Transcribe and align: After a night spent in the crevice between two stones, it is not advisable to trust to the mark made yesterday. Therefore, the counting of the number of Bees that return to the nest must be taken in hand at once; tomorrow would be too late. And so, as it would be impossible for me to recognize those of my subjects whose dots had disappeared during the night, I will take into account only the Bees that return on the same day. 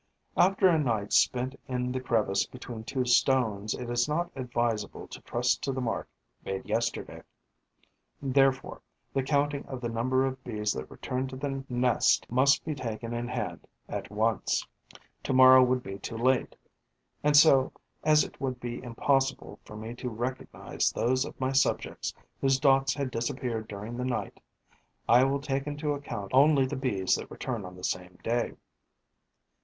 After 0.35 0.67
a 0.67 0.79
night 0.79 1.13
spent 1.13 1.59
in 1.67 1.91
the 1.91 1.99
crevice 1.99 2.47
between 2.47 2.83
two 2.83 3.05
stones, 3.05 3.75
it 3.75 3.87
is 3.87 4.09
not 4.09 4.31
advisable 4.35 5.07
to 5.07 5.21
trust 5.21 5.61
to 5.61 5.71
the 5.71 5.79
mark 5.79 6.09
made 6.43 6.65
yesterday. 6.65 7.21
Therefore, 8.19 8.81
the 9.13 9.21
counting 9.21 9.63
of 9.67 9.79
the 9.79 9.89
number 9.89 10.25
of 10.25 10.43
Bees 10.43 10.73
that 10.73 10.89
return 10.89 11.27
to 11.27 11.35
the 11.35 11.63
nest 11.69 12.25
must 12.31 12.65
be 12.65 12.73
taken 12.73 13.13
in 13.13 13.27
hand 13.27 13.67
at 13.87 14.09
once; 14.09 14.65
tomorrow 15.21 15.61
would 15.61 15.83
be 15.83 15.99
too 15.99 16.17
late. 16.17 16.55
And 17.23 17.37
so, 17.37 17.71
as 18.03 18.23
it 18.23 18.41
would 18.41 18.59
be 18.59 18.81
impossible 18.81 19.59
for 19.65 19.75
me 19.77 19.93
to 19.97 20.09
recognize 20.09 20.91
those 20.91 21.25
of 21.25 21.39
my 21.39 21.51
subjects 21.51 22.11
whose 22.39 22.59
dots 22.59 22.95
had 22.95 23.11
disappeared 23.11 23.67
during 23.67 23.97
the 23.97 24.03
night, 24.05 24.39
I 25.07 25.25
will 25.25 25.41
take 25.41 25.67
into 25.67 25.93
account 25.93 26.31
only 26.33 26.65
the 26.65 26.75
Bees 26.75 27.13
that 27.17 27.29
return 27.29 27.63
on 27.65 27.75
the 27.75 27.83
same 27.83 28.17
day. 28.23 28.53